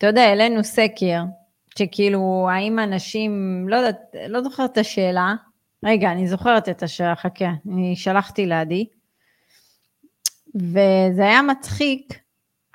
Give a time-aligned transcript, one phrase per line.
[0.00, 1.22] אתה יודע, העלינו סקר,
[1.78, 5.34] שכאילו, האם אנשים, לא יודעת, לא זוכרת את השאלה,
[5.84, 8.86] רגע, אני זוכרת את השאלה, חכה, אני שלחתי לעדי,
[10.54, 12.18] וזה היה מצחיק,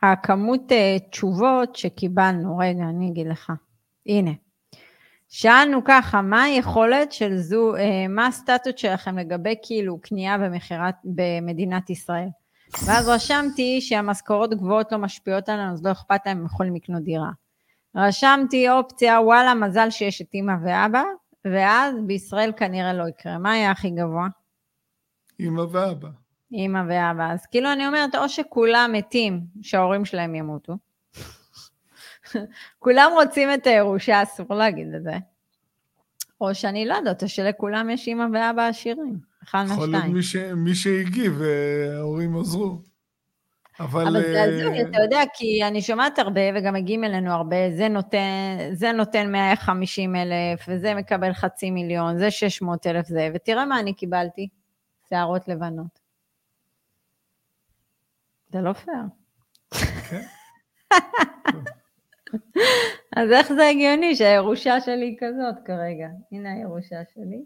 [0.03, 3.53] הכמות אה, תשובות שקיבלנו, רגע, אני אגיד לך,
[4.05, 4.31] הנה.
[5.29, 11.89] שאלנו ככה, מה היכולת של זו, אה, מה הסטטוס שלכם לגבי כאילו קנייה ומכירת במדינת
[11.89, 12.29] ישראל?
[12.85, 17.31] ואז רשמתי שהמשכורות גבוהות לא משפיעות עלינו, אז לא אכפת להם, הם יכולים לקנות דירה.
[17.95, 21.03] רשמתי אופציה, וואלה, מזל שיש את אימא ואבא,
[21.45, 23.37] ואז בישראל כנראה לא יקרה.
[23.37, 24.27] מה היה הכי גבוה?
[25.39, 26.09] אימא ואבא.
[26.51, 27.31] אימא ואבא.
[27.31, 30.73] אז כאילו אני אומרת, או שכולם מתים, שההורים שלהם ימותו.
[32.79, 35.17] כולם רוצים את הירושה, אסור להגיד את זה.
[36.41, 39.34] או שאני לא יודעת, או שלכולם יש אימא ואבא עשירים.
[39.45, 39.89] אחד מהשתיים.
[39.89, 40.35] יכול להיות מי, ש...
[40.35, 42.81] מי שהגיב וההורים עזרו.
[43.79, 44.07] אבל...
[44.07, 48.57] אבל זה הזוי, אתה יודע, כי אני שומעת הרבה, וגם מגיעים אלינו הרבה, זה נותן,
[48.73, 53.93] זה נותן 150 אלף, וזה מקבל חצי מיליון, זה 600 אלף זה, ותראה מה אני
[53.93, 54.47] קיבלתי,
[55.09, 55.99] שערות לבנות.
[58.49, 59.03] זה לא פייר.
[60.09, 60.21] כן.
[63.17, 66.07] אז איך זה הגיוני שהירושה שלי היא כזאת כרגע?
[66.31, 67.43] הנה הירושה שלי.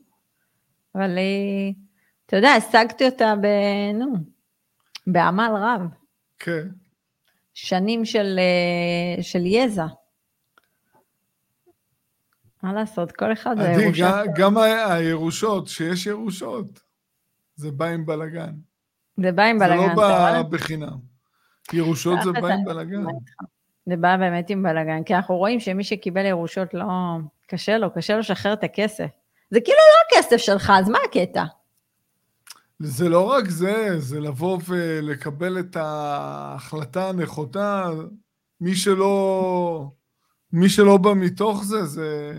[0.95, 1.73] אבל היא,
[2.29, 3.45] אתה יודע, השגתי אותה ב...
[3.93, 4.13] נו,
[5.07, 5.81] בעמל רב.
[6.39, 6.67] כן.
[7.53, 9.85] שנים של, אה, של יזע.
[12.63, 14.19] מה לעשות, כל אחד זה ירושה.
[14.19, 16.79] עדי, גם הירושות, שיש ירושות,
[17.55, 18.53] זה בא עם בלאגן.
[19.21, 19.81] זה בא עם בלאגן.
[19.81, 20.97] זה לא בא בחינם.
[21.73, 23.03] ירושות זה בא עם בלאגן.
[23.85, 26.85] זה בא באמת עם בלאגן, כי אנחנו רואים שמי שקיבל ירושות לא...
[27.47, 29.07] קשה לו, קשה לו לשחרר את הכסף.
[29.51, 31.43] זה כאילו לא הכסף שלך, אז מה הקטע?
[32.79, 37.89] זה לא רק זה, זה לבוא ולקבל את ההחלטה הנכונה.
[38.61, 39.91] מי שלא,
[40.53, 42.33] מי שלא בא מתוך זה, זה,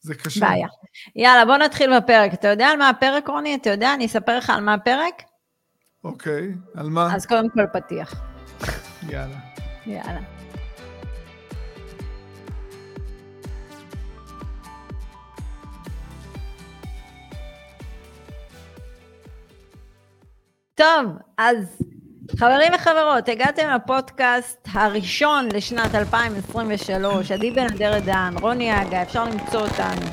[0.00, 0.40] זה קשה.
[0.40, 0.68] בעיה.
[1.16, 2.34] יאללה, בוא נתחיל בפרק.
[2.34, 3.54] אתה יודע על מה הפרק, רוני?
[3.54, 3.94] אתה יודע?
[3.94, 5.22] אני אספר לך על מה הפרק?
[6.04, 7.14] אוקיי, על מה?
[7.14, 8.22] אז קודם כל פתיח.
[9.08, 9.38] יאללה.
[9.86, 10.20] יאללה.
[20.82, 21.82] טוב, אז
[22.38, 29.60] חברים וחברות, הגעתם לפודקאסט הראשון לשנת 2023, עדי בן אדרת דן, רוני אגה, אפשר למצוא
[29.60, 30.06] אותנו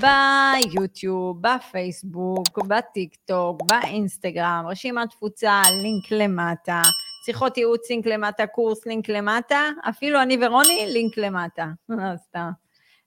[0.00, 6.82] ביוטיוב, בפייסבוק, בטיק טוק, באינסטגרם, רשימת תפוצה, לינק למטה,
[7.24, 11.66] שיחות ייעוץ, לינק למטה, קורס, לינק למטה, אפילו אני ורוני, לינק למטה.
[12.28, 12.50] סתם.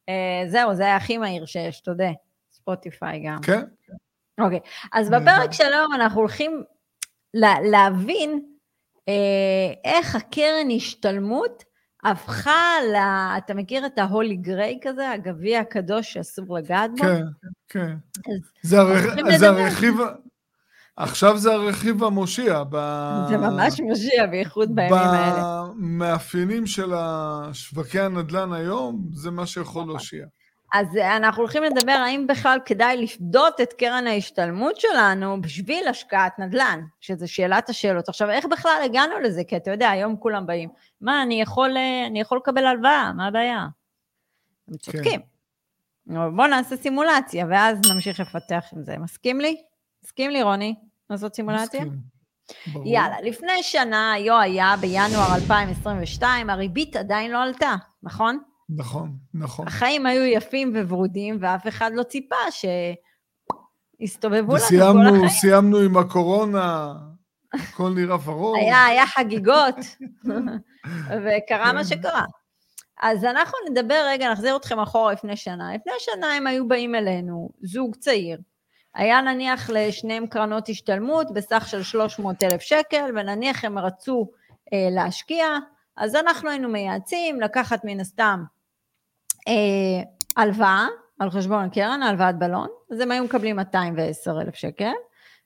[0.09, 2.11] אה, זהו, זה היה הכי מהיר שיש, תודה.
[2.51, 3.41] ספוטיפיי גם.
[3.41, 3.61] כן.
[4.39, 4.59] אוקיי,
[4.93, 6.63] אז בפרק שלום אנחנו הולכים
[7.33, 8.41] להבין
[9.09, 11.63] אה, איך הקרן השתלמות
[12.03, 12.95] הפכה ל...
[13.37, 17.03] אתה מכיר את ההולי גריי כזה, הגביע הקדוש שאסור לגעת בו?
[17.03, 17.23] כן,
[17.69, 17.95] כן.
[18.31, 19.37] אז, זה, הרכ...
[19.37, 19.95] זה הרכיב...
[20.95, 22.63] עכשיו זה הרכיב המושיע.
[22.69, 22.77] ב...
[23.29, 25.63] זה ממש מושיע, בייחוד בימים האלה.
[25.75, 26.93] במאפיינים של
[27.53, 30.25] שווקי הנדל"ן היום, זה מה שיכול להושיע.
[30.73, 36.81] אז אנחנו הולכים לדבר האם בכלל כדאי לפדות את קרן ההשתלמות שלנו בשביל השקעת נדל"ן,
[37.01, 38.09] שזו שאלת השאלות.
[38.09, 39.43] עכשיו, איך בכלל הגענו לזה?
[39.43, 40.69] כי אתה יודע, היום כולם באים,
[41.01, 41.75] מה, אני יכול,
[42.07, 43.59] אני יכול לקבל הלוואה, מה הבעיה?
[44.67, 44.77] הם כן.
[44.77, 45.21] צודקים.
[45.21, 46.35] כן.
[46.35, 48.97] בואו נעשה סימולציה, ואז נמשיך לפתח עם זה.
[48.97, 49.61] מסכים לי?
[50.03, 50.75] מסכים לי, רוני,
[51.09, 51.85] לעשות סימולציה?
[51.85, 52.19] מסכים.
[52.73, 52.87] ברור.
[52.87, 58.39] יאללה, לפני שנה, היו היה בינואר 2022, הריבית עדיין לא עלתה, נכון?
[58.75, 59.67] נכון, נכון.
[59.67, 62.35] החיים היו יפים וורודים, ואף אחד לא ציפה
[63.99, 65.25] שיסתובבו לנו כל החיים.
[65.25, 66.93] וסיימנו עם הקורונה,
[67.53, 68.57] הכל נראה ורוד.
[68.61, 69.75] היה, היה חגיגות,
[71.23, 71.83] וקרה מה כן.
[71.83, 72.23] שקרה.
[73.01, 75.75] אז אנחנו נדבר רגע, נחזיר אתכם אחורה לפני שנה.
[75.75, 78.39] לפני שנה הם היו באים אלינו, זוג צעיר.
[78.95, 84.31] היה נניח לשניהם קרנות השתלמות בסך של 300 אלף שקל, ונניח הם רצו
[84.73, 85.45] אה, להשקיע,
[85.97, 88.43] אז אנחנו היינו מייעצים לקחת מן הסתם
[90.37, 90.87] הלוואה
[91.19, 94.91] על חשבון הקרן, הלוואת בלון, אז הם היו מקבלים 210 אלף שקל,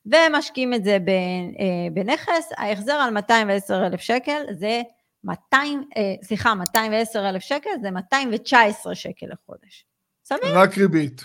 [0.06, 4.82] והם משקיעים את זה אה, בנכס, ההחזר על 210 אלף שקל זה
[5.24, 9.86] 200, אה, סליחה, 210 אלף שקל זה 219 שקל לחודש.
[10.24, 10.58] סביר?
[10.58, 11.24] רק ריבית.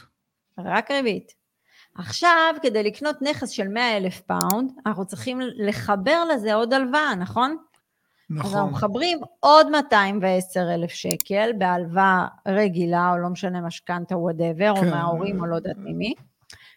[0.58, 1.34] רק ריבית.
[1.96, 7.58] עכשיו, כדי לקנות נכס של 100 אלף פאונד, אנחנו צריכים לחבר לזה עוד הלוואה, נכון?
[8.30, 8.50] נכון.
[8.52, 14.86] אז אנחנו מחברים עוד 210 אלף שקל בהלוואה רגילה, או לא משנה משכנתה, whatever, כן.
[14.86, 16.14] או מההורים, או לא יודעת ממי.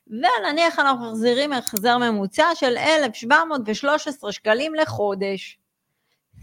[0.06, 5.58] ונניח אנחנו מחזירים החזר ממוצע של 1,713 שקלים לחודש.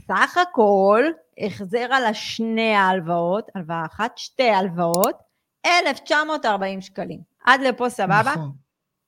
[0.08, 1.04] סך הכל
[1.38, 5.16] החזר על השני ההלוואות, הלוואה אחת, שתי הלוואות,
[5.66, 7.20] 1,940 שקלים.
[7.46, 8.32] עד לפה סבבה?
[8.36, 8.52] נכון.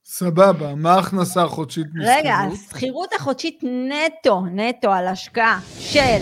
[0.05, 2.17] סבבה, מה ההכנסה החודשית משכירות?
[2.19, 6.19] רגע, השכירות החודשית נטו, נטו על השקעה של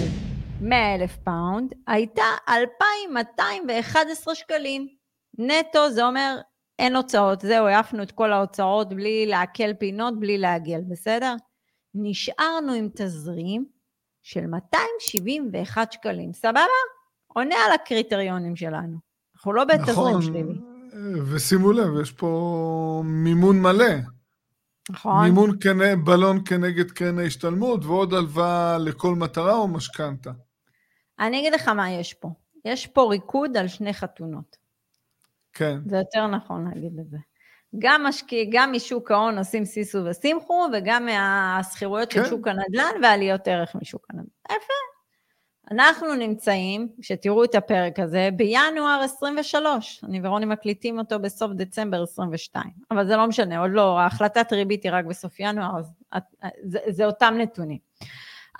[0.61, 4.87] 100,000 פאונד, הייתה 2,211 שקלים.
[5.37, 6.37] נטו זה אומר
[6.79, 11.35] אין הוצאות, זהו, העפנו את כל ההוצאות בלי לעגל פינות, בלי לעגל, בסדר?
[11.93, 13.65] נשארנו עם תזרים
[14.21, 16.61] של 271 שקלים, סבבה?
[17.27, 18.97] עונה על הקריטריונים שלנו.
[19.35, 20.68] אנחנו לא בתזרים נכון, שלילי.
[21.25, 23.95] ושימו לב, יש פה מימון מלא.
[24.89, 25.23] נכון?
[25.25, 26.05] מימון כנ...
[26.05, 30.31] בלון כנגד קרן ההשתלמות ועוד הלוואה לכל מטרה או משכנתה.
[31.19, 32.29] אני אגיד לך מה יש פה.
[32.65, 34.57] יש פה ריקוד על שני חתונות.
[35.53, 35.79] כן.
[35.85, 37.17] זה יותר נכון להגיד את זה.
[37.79, 42.29] גם משקיע, גם משוק ההון עושים סיסו ושמחו, וגם מהשכירויות של כן.
[42.29, 44.55] שוק הנדל"ן ועליות ערך משוק הנדל"ן.
[44.55, 44.88] יפה.
[45.71, 50.03] אנחנו נמצאים, כשתראו את הפרק הזה, בינואר 23.
[50.03, 52.65] אני ורוני מקליטים אותו בסוף דצמבר 22.
[52.91, 56.23] אבל זה לא משנה, עוד לא, ההחלטת ריבית היא רק בסוף ינואר, אז את-
[56.63, 57.77] זה, זה אותם נתונים.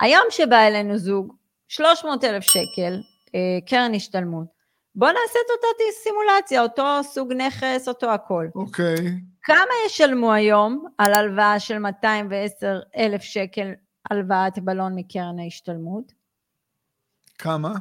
[0.00, 1.34] היום שבא אלינו זוג,
[1.68, 3.00] 300 אלף שקל,
[3.34, 4.46] אה, קרן השתלמות.
[4.94, 5.66] בואו נעשה את אותה
[6.02, 8.46] סימולציה, אותו סוג נכס, אותו הכל.
[8.54, 8.96] אוקיי.
[9.42, 13.72] כמה ישלמו היום על הלוואה של 210 אלף שקל
[14.10, 16.19] הלוואת בלון מקרן ההשתלמות?
[17.40, 17.72] כמה?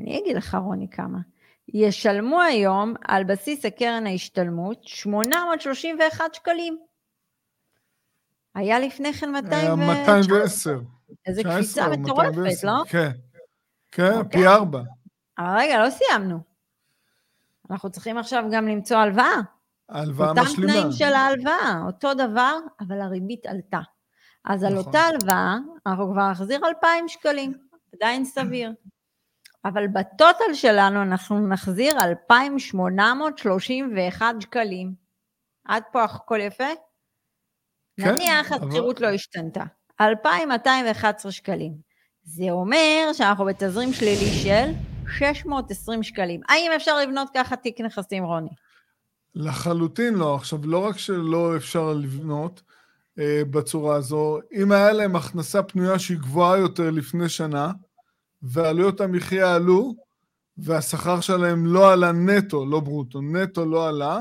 [0.00, 1.18] אני אגיד לך, רוני, כמה.
[1.68, 6.78] ישלמו היום על בסיס הקרן ההשתלמות 831 שקלים.
[8.54, 9.76] היה לפני כן 200 היה ו...
[9.76, 10.80] 210.
[11.26, 12.66] איזה 19 קפיצה מטורפת, 210.
[12.66, 12.84] לא?
[12.88, 13.10] כן.
[13.92, 14.40] כן, אוקיי.
[14.40, 14.82] פי ארבע.
[15.38, 16.38] אבל רגע, לא סיימנו.
[17.70, 19.40] אנחנו צריכים עכשיו גם למצוא הלוואה.
[19.88, 20.72] הלוואה אותם משלימה.
[20.72, 23.80] תנאים של ההלוואה, אותו דבר, אבל הריבית עלתה.
[24.44, 24.86] אז על נכון.
[24.86, 25.56] אותה הלוואה,
[25.86, 27.52] אנחנו כבר נחזיר 2,000 שקלים,
[27.94, 28.72] עדיין סביר.
[29.64, 34.94] אבל בטוטל שלנו אנחנו נחזיר 2,831 שקלים.
[35.64, 36.64] עד פה הכל יפה?
[38.00, 39.64] כן, נניח אבל- השכירות לא השתנתה.
[40.00, 41.72] 2,211 שקלים.
[42.22, 44.70] זה אומר שאנחנו בתזרים שלילי של
[45.18, 46.40] 620 שקלים.
[46.48, 48.50] האם אפשר לבנות ככה תיק נכסים, רוני?
[49.34, 50.34] לחלוטין לא.
[50.34, 52.62] עכשיו, לא רק שלא אפשר לבנות
[53.50, 57.72] בצורה הזו, אם היה להם הכנסה פנויה שהיא גבוהה יותר לפני שנה,
[58.42, 59.94] ועלויות המחיה עלו,
[60.56, 64.20] והשכר שלהם לא עלה נטו, לא ברוטו, נטו לא עלה,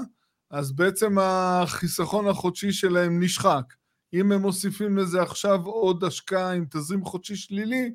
[0.52, 3.74] אז בעצם החיסכון החודשי שלהם נשחק.
[4.14, 7.94] אם הם מוסיפים לזה עכשיו עוד השקעה עם תזרים חודשי שלילי,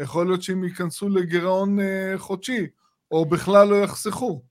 [0.00, 2.66] יכול להיות שהם ייכנסו לגירעון אה, חודשי,
[3.10, 4.42] או בכלל לא יחסכו.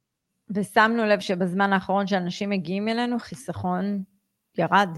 [0.50, 4.04] ושמנו לב שבזמן האחרון שאנשים מגיעים אלינו, חיסכון
[4.58, 4.90] ירד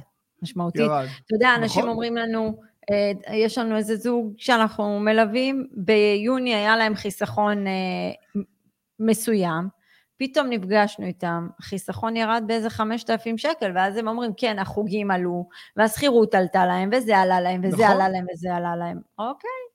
[0.43, 0.81] משמעותית.
[0.81, 1.05] ירד.
[1.25, 1.91] אתה יודע, אנשים נכון.
[1.91, 2.59] אומרים לנו,
[2.91, 8.41] אה, יש לנו איזה זוג שאנחנו מלווים, ביוני היה להם חיסכון אה,
[8.99, 9.67] מסוים,
[10.17, 15.47] פתאום נפגשנו איתם, החיסכון ירד באיזה 5,000 שקל, ואז הם אומרים, כן, החוגים עלו,
[15.77, 17.95] והשכירות עלתה להם, וזה עלה להם, וזה נכון.
[17.95, 18.99] עלה להם, וזה עלה להם.
[19.19, 19.72] אוקיי.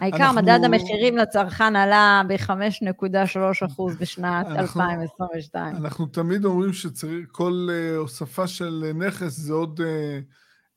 [0.00, 5.76] העיקר, אנחנו- מדד המחירים לצרכן עלה ב-5.3% בשנת אנחנו- 2022.
[5.76, 9.82] אנחנו תמיד אומרים שצריך, כל uh, הוספה של uh, נכס זה עוד uh,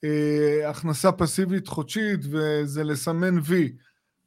[0.05, 0.07] uh,
[0.69, 3.73] הכנסה פסיבית חודשית וזה לסמן וי.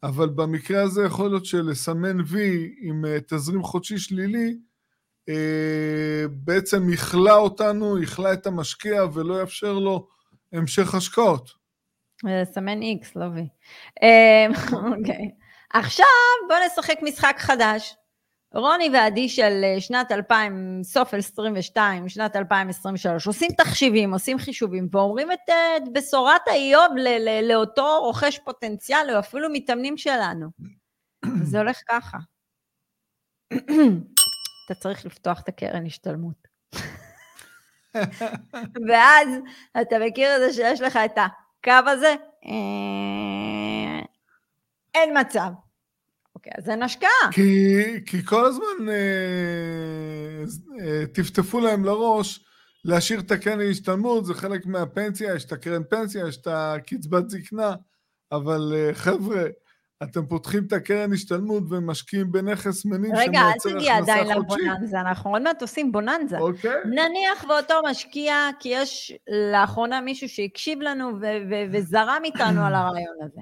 [0.02, 4.56] אבל במקרה הזה יכול להיות שלסמן וי עם uh, תזרים חודשי שלילי,
[5.30, 5.32] uh,
[6.28, 10.08] בעצם יכלה אותנו, יכלה את המשקיע ולא יאפשר לו
[10.52, 11.65] המשך השקעות.
[12.24, 13.48] לסמן איקס, לא וי.
[14.02, 14.46] אה,
[14.98, 15.30] אוקיי.
[15.72, 16.06] עכשיו
[16.48, 17.96] בואו נשחק משחק חדש.
[18.54, 25.32] רוני ועדי של אה, שנת 2000, סוף 22, שנת 2023, עושים תחשיבים, עושים חישובים, ואומרים
[25.32, 30.48] את, אה, את בשורת האיוב ל- ל- לאותו רוכש פוטנציאל, או אפילו מתאמנים שלנו.
[31.50, 32.18] זה הולך ככה.
[34.66, 36.48] אתה צריך לפתוח את הקרן השתלמות.
[38.88, 39.28] ואז
[39.80, 41.18] אתה מכיר את זה שיש לך את
[41.68, 42.14] הקו הזה?
[42.46, 44.00] אה,
[44.94, 45.50] אין מצב.
[46.34, 47.32] אוקיי, אז אין השקעה.
[47.32, 47.74] כי,
[48.06, 50.44] כי כל הזמן אה,
[50.80, 52.44] אה, טפטפו להם לראש
[52.84, 57.74] להשאיר את הקרן להשתלמות, זה חלק מהפנסיה, יש את הקרן פנסיה, יש את הקצבת זקנה,
[58.32, 59.44] אבל אה, חבר'ה,
[60.02, 64.58] אתם פותחים את הקרן השתלמות ומשקיעים בנכס מניב רגע, אל שמייצר תגיע הכנסה עדיין חודשית.
[64.66, 66.38] לבוננזה, אנחנו עוד מעט עושים בוננזה.
[66.38, 66.80] אוקיי.
[66.84, 69.12] נניח ואותו משקיע, כי יש
[69.52, 73.40] לאחרונה מישהו שהקשיב לנו ו- ו- וזרם איתנו על הרעיון הזה.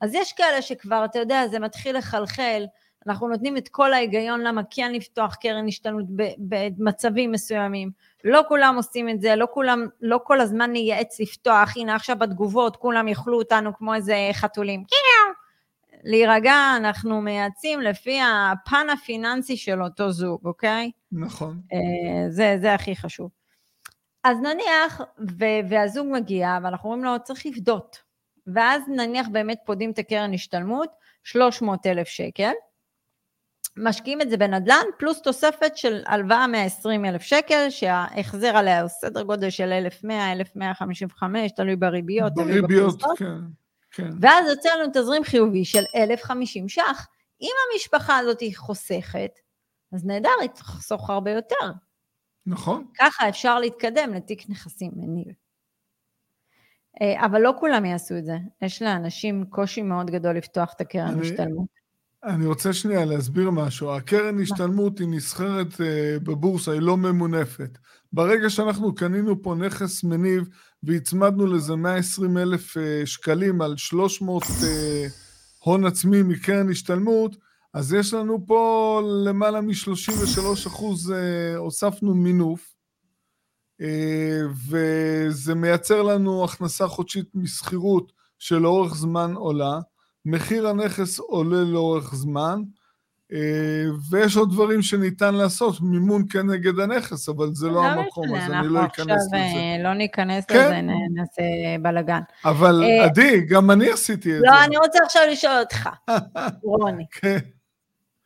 [0.00, 2.64] אז יש כאלה שכבר, אתה יודע, זה מתחיל לחלחל,
[3.06, 6.04] אנחנו נותנים את כל ההיגיון למה כן לפתוח קרן השתלמות
[6.38, 7.90] במצבים מסוימים.
[8.24, 12.76] לא כולם עושים את זה, לא כולם, לא כל הזמן נייעץ לפתוח, הנה עכשיו בתגובות
[12.76, 14.84] כולם יאכלו אותנו כמו איזה חתולים.
[16.04, 20.90] להירגע, אנחנו מייעצים לפי הפן הפיננסי של אותו זוג, אוקיי?
[21.12, 21.60] נכון.
[21.72, 23.30] אה, זה, זה הכי חשוב.
[24.24, 25.00] אז נניח,
[25.38, 27.98] ו- והזוג מגיע, ואנחנו אומרים לו, צריך לפדות.
[28.46, 30.90] ואז נניח באמת פודים את הקרן השתלמות,
[31.24, 32.52] 300 אלף שקל,
[33.76, 39.22] משקיעים את זה בנדל"ן, פלוס תוספת של הלוואה 120 אלף שקל, שההחזר עליה הוא סדר
[39.22, 43.38] גודל של 1,100, 1,155, תלוי בריביות, תלוי בריביות, כן,
[43.96, 44.10] כן.
[44.20, 47.06] ואז יוצא לנו תזרים חיובי של 1,050 ש"ח.
[47.42, 49.30] אם המשפחה הזאת היא חוסכת,
[49.92, 51.72] אז נהדר, היא תחסוך הרבה יותר.
[52.46, 52.86] נכון.
[52.98, 55.34] ככה אפשר להתקדם לתיק נכסים מניב.
[57.02, 58.36] אה, אבל לא כולם יעשו את זה.
[58.62, 61.76] יש לאנשים קושי מאוד גדול לפתוח את הקרן השתלמות.
[62.24, 63.96] אני רוצה שנייה להסביר משהו.
[63.96, 65.78] הקרן השתלמות היא נסחרת uh,
[66.22, 67.78] בבורסה, היא לא ממונפת.
[68.12, 70.48] ברגע שאנחנו קנינו פה נכס מניב
[70.82, 75.06] והצמדנו לזה 120 אלף uh, שקלים על 300 uh, אה,
[75.58, 77.36] הון עצמי מקרן השתלמות,
[77.74, 82.76] אז יש לנו פה למעלה מ-33 אחוז, uh, הוספנו מינוף,
[84.68, 89.80] וזה מייצר לנו הכנסה חודשית משכירות שלאורך זמן עולה.
[90.26, 92.85] מחיר הנכס עולה לאורך זמן, אה,
[94.10, 98.68] ויש עוד דברים שניתן לעשות, מימון כנגד הנכס, אבל זה לא, לא המקום, אז אני
[98.68, 99.36] לא אכנס לזה.
[99.36, 100.56] אנחנו עכשיו לא ניכנס כן.
[100.56, 100.80] לזה,
[101.14, 101.42] נעשה
[101.82, 102.20] בלאגן.
[102.44, 104.56] אבל אה, עדי, גם אני עשיתי את לא, זה.
[104.56, 105.88] לא, אני רוצה עכשיו לשאול אותך,
[106.62, 107.04] רוני.
[107.10, 107.38] כן.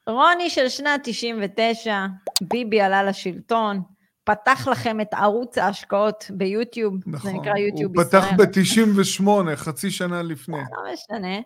[0.06, 2.06] רוני של שנת 99,
[2.40, 3.82] ביבי עלה לשלטון,
[4.24, 8.22] פתח לכם את ערוץ ההשקעות ביוטיוב, נכון, זה נקרא יוטיוב ישראל.
[8.22, 8.60] הוא פתח
[9.22, 10.56] ב-98, חצי שנה לפני.
[10.56, 11.38] לא משנה.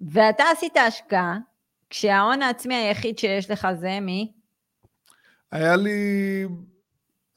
[0.00, 1.38] ואתה עשית השקעה,
[1.92, 4.32] כשההון העצמי היחיד שיש לך זה מי?
[5.52, 6.46] היה לי,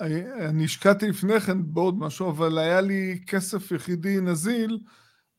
[0.01, 4.79] אני השקעתי לפני כן בעוד משהו, אבל היה לי כסף יחידי נזיל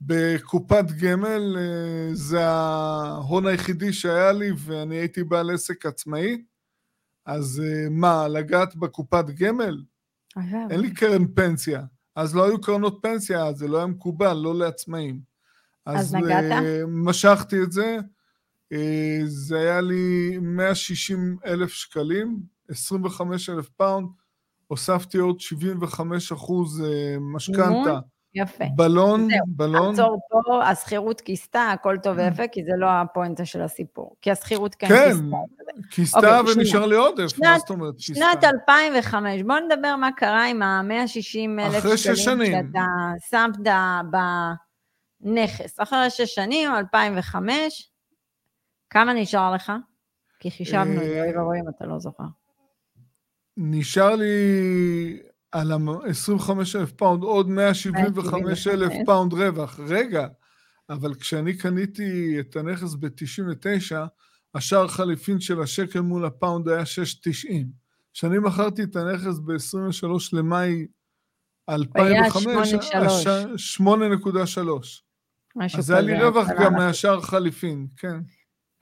[0.00, 6.42] בקופת גמל, אה, זה ההון היחידי שהיה לי, ואני הייתי בעל עסק עצמאי.
[7.26, 9.82] אז אה, מה, לגעת בקופת גמל?
[10.70, 11.82] אין לי קרן פנסיה.
[12.16, 15.20] אז לא היו קרנות פנסיה, זה לא היה מקובל, לא לעצמאים.
[15.86, 16.44] אז, אז נגעת?
[16.52, 17.98] אה, משכתי את זה,
[19.26, 24.08] זה היה לי 160 אלף שקלים, 25 אלף פאונד,
[24.66, 27.98] הוספתי עוד 75 אחוז אה, משכנתה.
[28.34, 28.64] יפה.
[28.76, 29.94] בלון, זהו, בלון.
[29.94, 34.16] עצור פה, השכירות כיסתה, הכל טוב ויפה, כי זה לא הפואנטה של הסיפור.
[34.22, 35.36] כי השכירות כן, כן כיסתה.
[35.66, 38.14] כן, כיסתה ונשאר לי עודף, מה זאת אומרת כיסתה?
[38.32, 41.96] שנת 2005, בוא נדבר מה קרה עם ה-160 אלף שקלים.
[41.96, 42.84] שאתה
[43.30, 43.58] שמת
[44.12, 44.16] ב...
[45.20, 45.80] נכס.
[45.80, 47.90] אחרי שש שנים, 2005,
[48.90, 49.72] כמה נשאר לך?
[50.40, 52.24] כי חישבנו את זה, אוי ואבוי אם אתה לא זוכר.
[53.56, 59.80] נשאר לי על ה-25,000 פאונד עוד 175,000 פאונד רווח.
[59.88, 60.26] רגע,
[60.90, 63.96] אבל כשאני קניתי את הנכס ב-99,
[64.54, 67.52] השער חליפין של השקל מול הפאונד היה 6.90.
[68.12, 70.86] כשאני מכרתי את הנכס ב-23 למאי
[71.68, 73.06] 2005, היה
[73.78, 73.86] 8.3.
[75.56, 75.78] משהו כזה.
[75.78, 78.16] אז היה לי רווח גם מהשאר חליפין, כן.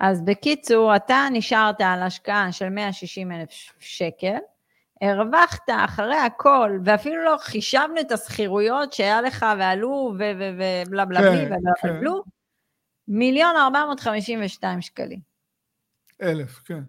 [0.00, 4.38] אז בקיצור, אתה נשארת על השקעה של 160 אלף שקל,
[5.00, 11.72] הרווחת אחרי הכל, ואפילו לא חישבנו את השכירויות שהיה לך ועלו ובלה בלה בלי ובלה
[11.82, 12.00] כן.
[12.00, 12.24] בלו,
[13.08, 15.20] מיליון 452 שקלים.
[16.22, 16.82] אלף, כן.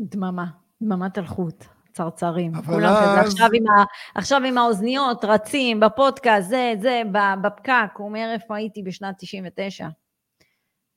[0.00, 0.46] דממה,
[0.82, 1.64] דממת אלחוט.
[1.92, 2.52] צרצרים.
[2.66, 3.08] כולם אז...
[3.08, 3.84] כזה, עכשיו עם, ה,
[4.14, 7.02] עכשיו עם האוזניות, רצים בפודקאסט, זה, זה,
[7.42, 7.90] בפקק.
[7.96, 9.88] הוא אומר, איפה הייתי בשנת 99?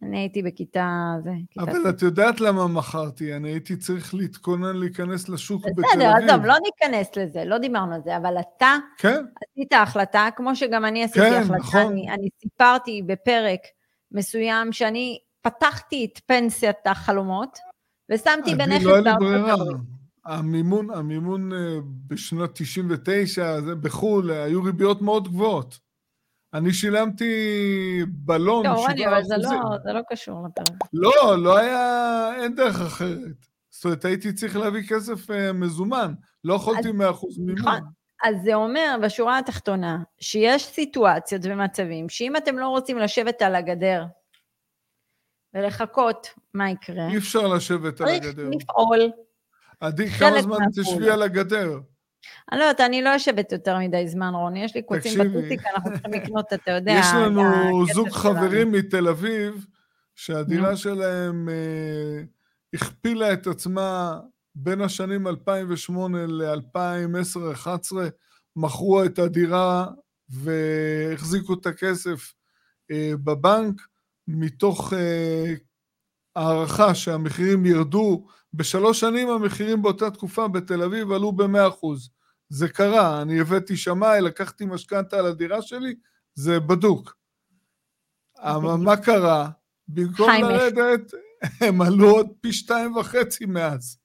[0.01, 1.71] אני הייתי בכיתה, זה, כיתה...
[1.71, 5.85] אבל את יודעת למה מכרתי, אני הייתי צריך להתכונן להיכנס לשוק בתל אביב.
[5.85, 9.25] בסדר, עזוב, לא ניכנס לזה, לא דיברנו על זה, אבל אתה כן?
[9.51, 11.91] עשית החלטה, כמו שגם אני עשיתי כן, החלטה, נכון.
[11.91, 13.59] אני, אני סיפרתי בפרק
[14.11, 17.57] מסוים שאני פתחתי את פנסיית החלומות,
[18.11, 19.77] ושמתי בנכס לא בארצות הברית.
[20.25, 21.77] המימון, המימון אה,
[22.07, 25.79] בשנת 99, זה בחו"ל, היו ריביות מאוד גבוהות.
[26.53, 27.33] אני שילמתי
[28.07, 30.77] בלון, לא, רוני, אבל זה לא, זה לא קשור לפרק.
[30.93, 33.45] לא, לא היה, אין דרך אחרת.
[33.69, 36.13] זאת אומרת, הייתי צריך להביא כסף uh, מזומן,
[36.43, 37.55] לא יכולתי 100% מימון.
[37.57, 37.79] נכון.
[38.23, 44.05] אז זה אומר, בשורה התחתונה, שיש סיטואציות ומצבים, שאם אתם לא רוצים לשבת על הגדר
[45.53, 47.07] ולחכות, מה יקרה?
[47.07, 48.49] אי אפשר לשבת על הגדר.
[48.49, 48.99] צריך לפעול
[49.79, 51.79] עדי, כמה זמן תשבי על הגדר?
[52.51, 55.91] אני לא יודעת, אני לא יושבת יותר מדי זמן, רוני, יש לי קוצים בטוסיק, אנחנו
[55.91, 57.43] צריכים לקנות, אתה יודע, יש לנו
[57.93, 59.65] זוג חברים מתל אביב,
[60.15, 62.23] שהדירה שלהם אה,
[62.73, 64.19] הכפילה את עצמה
[64.55, 67.95] בין השנים 2008 ל-2010-2011,
[68.55, 69.87] מכרו את הדירה
[70.29, 72.33] והחזיקו את הכסף
[72.91, 73.81] אה, בבנק,
[74.27, 75.53] מתוך אה,
[76.35, 81.87] הערכה שהמחירים ירדו, בשלוש שנים המחירים באותה תקופה בתל אביב עלו ב-100%.
[82.49, 85.95] זה קרה, אני הבאתי שמאי, לקחתי משכנתה על הדירה שלי,
[86.35, 87.15] זה בדוק.
[88.37, 89.49] אבל מה קרה?
[89.87, 91.11] במקום לרדת,
[91.61, 93.97] הם עלו עוד פי שתיים וחצי מאז.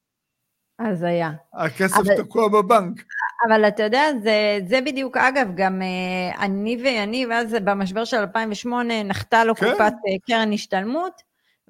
[0.79, 1.31] אז היה.
[1.53, 3.03] הכסף אבל, תקוע בבנק.
[3.47, 9.03] אבל אתה יודע, זה, זה בדיוק, אגב, גם אה, אני ויניב, אז במשבר של 2008
[9.03, 9.71] נחתה לו כן.
[9.71, 11.21] קופת אה, קרן השתלמות,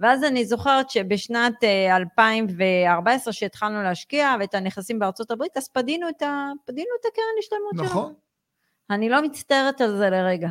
[0.01, 6.21] ואז אני זוכרת שבשנת 2014, אה, שהתחלנו להשקיע ואת הנכסים בארצות הברית, אז פדינו את,
[6.21, 7.87] ה, פדינו את הקרן השתלמות נכון.
[7.87, 8.01] שלנו.
[8.01, 8.13] נכון.
[8.89, 10.49] אני לא מצטערת על זה לרגע.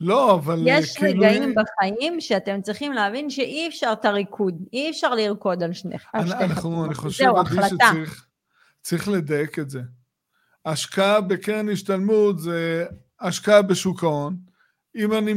[0.00, 0.62] לא, אבל...
[0.66, 1.22] יש כאילו...
[1.22, 6.34] רגעים בחיים שאתם צריכים להבין שאי אפשר את הריקוד, אי אפשר לרקוד על שני חתונות.
[6.84, 7.76] אני חושב, עדי,
[8.82, 9.80] שצריך לדייק את זה.
[10.66, 12.86] השקעה בקרן השתלמות זה
[13.20, 14.49] השקעה בשוק ההון.
[14.96, 15.32] אם אני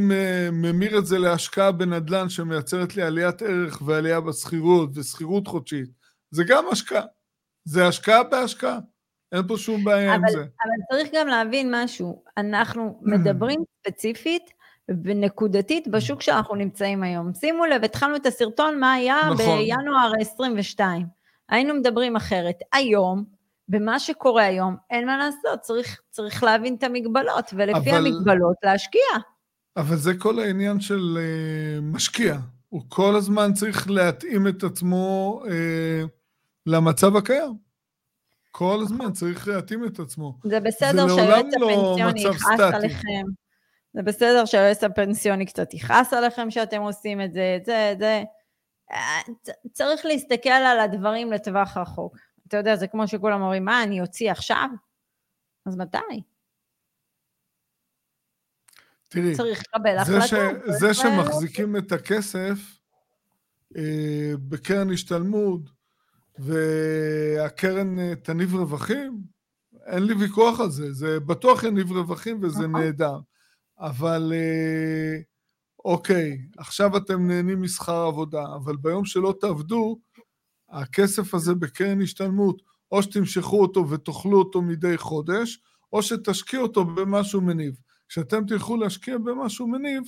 [0.52, 5.88] ממיר את זה להשקעה בנדל"ן שמייצרת לי עליית ערך ועלייה בשכירות ושכירות חודשית,
[6.30, 7.04] זה גם השקעה.
[7.64, 8.78] זה השקעה בהשקעה.
[9.32, 10.38] אין פה שום בעיה אבל, עם זה.
[10.38, 12.22] אבל צריך גם להבין משהו.
[12.36, 14.50] אנחנו מדברים ספציפית
[15.04, 17.34] ונקודתית בשוק שאנחנו נמצאים היום.
[17.34, 19.58] שימו לב, התחלנו את הסרטון מה היה נכון.
[19.58, 21.06] בינואר 22.
[21.48, 22.56] היינו מדברים אחרת.
[22.72, 23.24] היום,
[23.68, 29.00] במה שקורה היום, אין מה לעשות, צריך, צריך להבין את המגבלות, ולפי אבל, המגבלות להשקיע.
[29.76, 32.36] אבל זה כל העניין של uh, משקיע.
[32.68, 35.48] הוא כל הזמן צריך להתאים את עצמו uh,
[36.66, 37.64] למצב הקיים.
[38.50, 40.38] כל הזמן צריך להתאים את עצמו.
[40.44, 43.24] זה בסדר שהיועץ לא הפנסיוני יכעס עליכם.
[43.94, 48.24] זה בסדר שהיועץ הפנסיוני קצת יכעס עליכם שאתם עושים את זה, את זה, את זה.
[48.92, 49.20] אה,
[49.72, 52.16] צריך להסתכל על הדברים לטווח רחוק.
[52.48, 54.68] אתה יודע, זה כמו שכולם אומרים, מה, אני אוציא עכשיו?
[55.66, 56.22] אז מתי?
[59.14, 60.26] תראי, צריך לקבל החלטה.
[60.26, 60.34] ש...
[60.80, 62.58] זה שמחזיקים את הכסף
[63.76, 65.60] אה, בקרן השתלמות,
[66.38, 69.22] והקרן אה, תניב רווחים,
[69.86, 72.80] אין לי ויכוח על זה, זה בטוח יניב רווחים וזה נכון.
[72.80, 73.18] נהדר.
[73.78, 75.20] אבל אה,
[75.84, 79.98] אוקיי, עכשיו אתם נהנים משכר עבודה, אבל ביום שלא תעבדו,
[80.70, 85.58] הכסף הזה בקרן השתלמות, או שתמשכו אותו ותאכלו אותו מדי חודש,
[85.92, 87.74] או שתשקיעו אותו במשהו מניב.
[88.08, 90.02] כשאתם תלכו להשקיע במשהו מניב,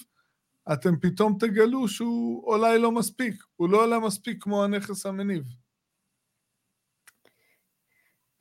[0.72, 5.44] אתם פתאום תגלו שהוא אולי לא מספיק, הוא לא עולה מספיק כמו הנכס המניב.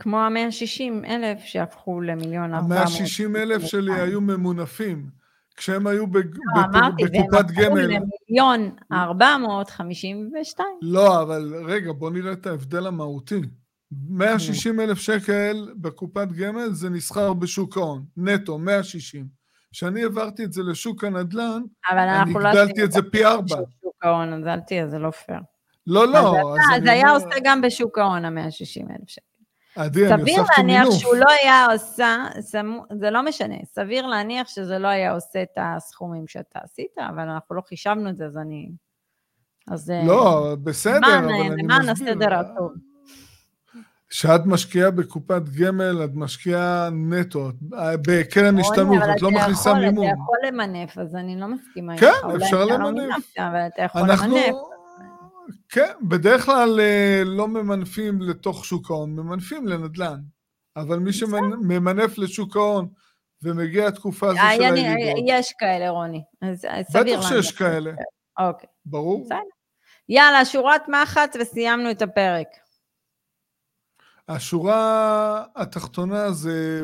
[0.02, 2.78] כמו ה-160 אלף שהפכו למיליון 400.
[2.78, 5.10] ה-160 אלף שלי היו ממונפים.
[5.56, 6.06] כשהם היו.
[6.06, 7.65] אמרתי, בקופת גמל.
[7.65, 10.68] אמרתי, והם הפכו למיליון 452.
[10.82, 13.41] לא, אבל רגע, בוא נראה את ההבדל המהותי.
[14.10, 19.44] 160 אלף שקל בקופת גמל זה נסחר בשוק ההון, נטו, 160.
[19.76, 21.62] כשאני העברתי את זה לשוק הנדל"ן,
[21.92, 23.56] אני לא הגדלתי את זה פי ארבע.
[23.82, 25.40] שוק ההון, אז אל תהיה, זה לא פייר.
[25.88, 26.56] לא, לא.
[26.76, 29.26] אז זה היה עושה גם בשוק ההון, ה-160 אלף שקל.
[29.76, 30.84] עדי, אני הוספתי מינוף.
[30.84, 32.26] סביר להניח שהוא לא היה עושה,
[33.00, 37.56] זה לא משנה, סביר להניח שזה לא היה עושה את הסכומים שאתה עשית, אבל אנחנו
[37.56, 38.72] לא חישבנו את זה, אז אני...
[39.72, 39.94] אז...
[40.08, 41.66] לא, בסדר, אבל אני מסביר.
[41.66, 42.72] למען הסדר הטוב.
[44.17, 47.49] כשאת משקיעה בקופת גמל, את משקיעה נטו,
[48.08, 50.06] בקרן השתלמות, את לא מכניסה מימון.
[50.06, 52.04] אתה יכול למנף, אז אני לא מסכימה איתך.
[52.04, 53.38] כן, אפשר לא למנף.
[53.38, 54.56] אבל אתה יכול למנף.
[55.69, 60.19] כן, בדרך כלל אה, לא ממנפים לתוך שוק ההון, ממנפים לנדל"ן.
[60.75, 62.88] אבל מי שממנף לשוק ההון
[63.43, 65.23] ומגיע התקופה הזו של הירידות.
[65.28, 66.23] יש כאלה, רוני.
[66.93, 67.91] בטח שיש כאלה.
[68.39, 68.69] אוקיי.
[68.86, 69.28] ברור.
[70.10, 72.47] יאללה, שורת מחץ וסיימנו את הפרק.
[74.28, 76.84] השורה התחתונה זה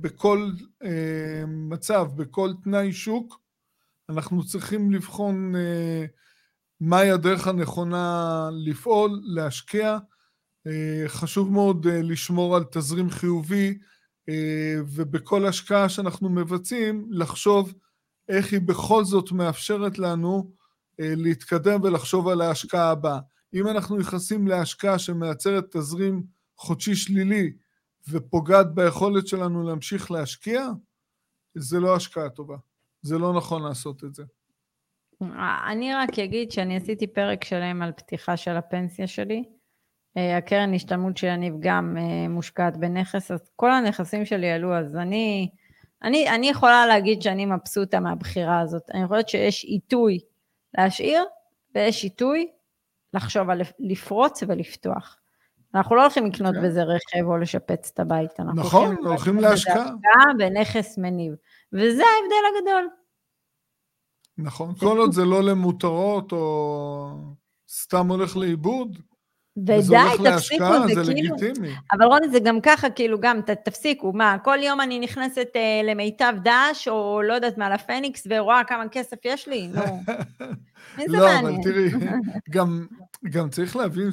[0.00, 0.50] בכל
[0.84, 3.40] אה, מצב, בכל תנאי שוק,
[4.08, 6.04] אנחנו צריכים לבחון אה,
[6.80, 9.98] מהי הדרך הנכונה לפעול, להשקיע.
[10.66, 13.78] אה, חשוב מאוד אה, לשמור על תזרים חיובי,
[14.28, 17.74] אה, ובכל השקעה שאנחנו מבצעים, לחשוב
[18.28, 20.50] איך היא בכל זאת מאפשרת לנו
[20.98, 23.18] להתקדם ולחשוב על ההשקעה הבאה.
[23.54, 26.22] אם אנחנו נכנסים להשקעה שמייצרת תזרים
[26.62, 27.52] חודשי שלילי
[28.08, 30.68] ופוגעת ביכולת שלנו להמשיך להשקיע,
[31.54, 32.56] זה לא השקעה טובה.
[33.02, 34.22] זה לא נכון לעשות את זה.
[35.70, 39.44] אני רק אגיד שאני עשיתי פרק שלם על פתיחה של הפנסיה שלי,
[40.16, 44.96] אה, הקרן השתלמות של יניב גם אה, מושקעת בנכס, אז כל הנכסים שלי עלו, אז
[44.96, 45.50] אני,
[46.02, 48.82] אני, אני יכולה להגיד שאני מבסוטה מהבחירה הזאת.
[48.94, 50.18] אני חושבת שיש עיתוי
[50.78, 51.24] להשאיר,
[51.74, 52.50] ויש עיתוי
[53.14, 55.21] לחשוב על לפרוץ ולפתוח.
[55.74, 56.54] אנחנו לא הולכים לקנות.
[56.54, 56.62] כן.
[56.62, 59.92] בזה רכב או לשפץ את הבית, אנחנו נכון, הולכים, הולכים להשקעה.
[60.38, 61.34] בנכס מניב,
[61.72, 62.88] וזה ההבדל הגדול.
[64.38, 67.08] נכון, כל עוד זה לא למותרות או
[67.68, 68.98] סתם הולך לאיבוד,
[69.56, 69.82] ודי,
[70.24, 71.36] תפסיקו, זה, זה כאילו...
[71.36, 71.74] לגיטימי.
[71.92, 75.80] אבל רוני, זה גם ככה, כאילו, גם, ת, תפסיקו, מה, כל יום אני נכנסת אה,
[75.84, 79.68] למיטב דש, או לא יודעת מה, לפניקס, ורואה כמה כסף יש לי?
[79.68, 79.80] נו.
[81.08, 81.18] לא?
[81.18, 81.90] לא, אבל תראי,
[82.50, 82.86] גם,
[83.24, 84.12] גם צריך להבין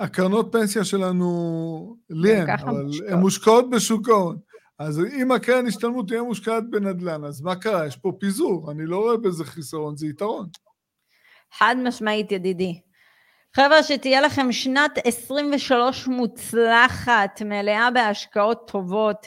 [0.00, 4.38] שהקרנות פנסיה שלנו, לי אין, אבל הן מושקעות בשוק ההון.
[4.78, 7.86] אז אם הקרן השתלמות תהיה מושקעת בנדל"ן, אז מה קרה?
[7.86, 10.46] יש פה פיזור, אני לא רואה בזה חיסרון, זה יתרון.
[11.52, 12.80] חד משמעית, ידידי.
[13.56, 19.26] חבר'ה, שתהיה לכם שנת 23 מוצלחת, מלאה בהשקעות טובות,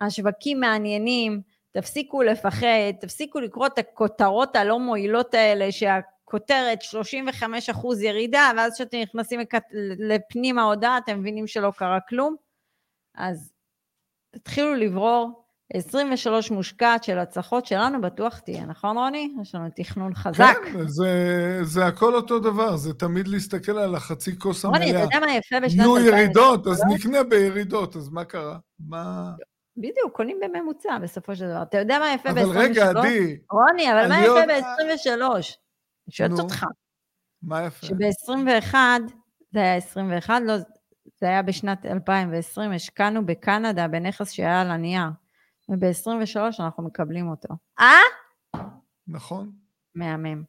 [0.00, 1.40] השווקים מעניינים,
[1.72, 5.72] תפסיקו לפחד, תפסיקו לקרוא את הכותרות הלא מועילות האלה,
[6.34, 6.78] שהכותרת
[7.42, 9.40] 35% ירידה, ואז כשאתם נכנסים
[9.98, 12.36] לפנים ההודעה, אתם מבינים שלא קרה כלום.
[13.14, 13.52] אז
[14.30, 19.34] תתחילו לברור 23 מושקעת של הצלחות שלנו בטוח תהיה, נכון רוני?
[19.42, 20.56] יש לנו תכנון חזק.
[20.64, 24.78] כן, זה, זה הכל אותו דבר, זה תמיד להסתכל על החצי כוס המלאה.
[24.78, 25.96] רוני, אתה יודע מה יפה בשנת 2000?
[25.96, 28.58] יהיו ירידות, אז נקנה בירידות, אז מה קרה?
[28.88, 29.32] מה...
[29.76, 31.62] בדיוק, קונים בממוצע בסופו של דבר.
[31.62, 32.44] אתה יודע מה יפה ב-23?
[32.44, 33.38] אבל רגע, עדי...
[33.50, 35.63] רוני, אבל מה יפה ב-23?
[36.06, 36.66] אני שואלת אותך.
[37.42, 37.86] מה יפה?
[37.86, 38.74] שב-21,
[39.52, 40.54] זה היה 21, לא,
[41.20, 45.08] זה היה בשנת 2020, השקענו בקנדה בנכס שהיה על הנייר.
[45.68, 47.54] וב-23 אנחנו מקבלים אותו.
[47.80, 47.98] אה?
[49.08, 49.52] נכון.
[49.94, 50.42] מהמם.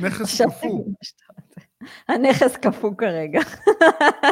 [0.00, 0.84] נכס קפוא.
[2.08, 3.40] הנכס קפוא כרגע.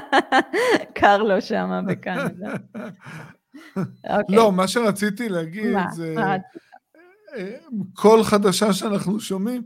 [1.00, 2.52] קר לו שם בקנדה.
[4.10, 4.36] אוקיי.
[4.36, 6.36] לא, מה שרציתי להגיד זה, אה,
[7.94, 9.62] כל חדשה שאנחנו שומעים,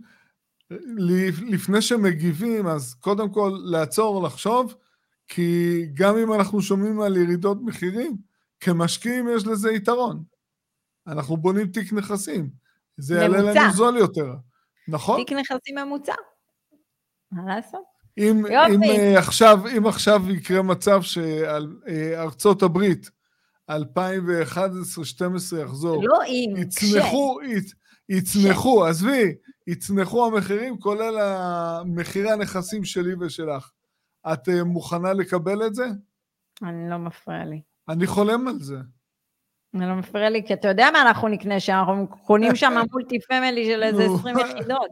[1.48, 4.74] לפני שמגיבים, אז קודם כל לעצור, לחשוב,
[5.28, 8.16] כי גם אם אנחנו שומעים על ירידות מחירים,
[8.60, 10.22] כמשקיעים יש לזה יתרון.
[11.06, 12.50] אנחנו בונים תיק נכסים.
[12.96, 14.34] זה יעלה לנו זול יותר.
[14.88, 15.24] נכון?
[15.24, 16.14] תיק נכסים ממוצע.
[17.32, 17.84] מה לעשות?
[18.18, 23.10] אם, אם, uh, עכשיו, אם עכשיו יקרה מצב שארצות uh, הברית
[23.70, 23.72] 2011-2012
[25.62, 27.74] יחזור, לא אם, יצנחו, כש...
[28.08, 28.88] יצנחו, ש...
[28.88, 29.34] עזבי,
[29.66, 31.14] יצנחו המחירים, כולל
[31.86, 33.70] מחירי הנכסים שלי ושלך.
[34.32, 35.86] את uh, מוכנה לקבל את זה?
[36.62, 37.62] אני לא מפריע לי.
[37.88, 38.76] אני חולם על זה.
[39.76, 43.20] זה לא מפריע לי, כי אתה יודע מה אנחנו נקנה שם, אנחנו קונים שם מולטי
[43.20, 44.90] פמילי של איזה 20 יחידות.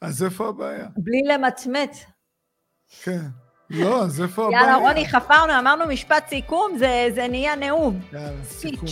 [0.00, 0.88] אז איפה הבעיה?
[0.96, 2.04] בלי למצמץ.
[3.02, 3.26] כן.
[3.70, 4.60] לא, אז איפה הבעיה?
[4.60, 8.00] יאללה, רוני, חפרנו, אמרנו משפט סיכום, זה, נהיה נאום.
[8.12, 8.88] יאללה, סיכום.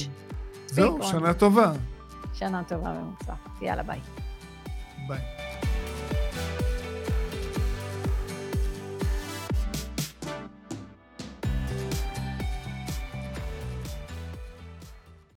[0.66, 1.72] זהו, שנה טובה.
[2.34, 3.62] שנה טובה ומוצלחת.
[3.62, 3.82] יאללה.
[3.82, 3.98] ביי.